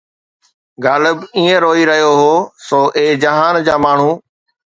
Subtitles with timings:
[0.83, 2.35] غالب ائين روئي رهيو هو!
[2.67, 4.11] سو اي جهان جا ماڻهو